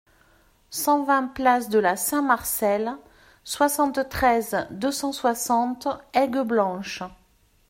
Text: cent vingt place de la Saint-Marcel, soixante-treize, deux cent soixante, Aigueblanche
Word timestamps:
cent 0.71 1.03
vingt 1.03 1.27
place 1.27 1.69
de 1.69 1.77
la 1.77 1.95
Saint-Marcel, 1.95 2.97
soixante-treize, 3.43 4.65
deux 4.71 4.91
cent 4.91 5.11
soixante, 5.11 5.87
Aigueblanche 6.15 7.03